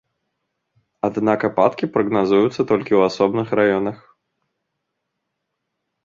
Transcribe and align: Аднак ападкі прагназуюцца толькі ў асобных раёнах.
Аднак 1.07 1.39
ападкі 1.49 1.85
прагназуюцца 1.97 2.55
толькі 2.71 2.93
ў 2.99 3.09
асобных 3.09 3.47
раёнах. 3.59 4.01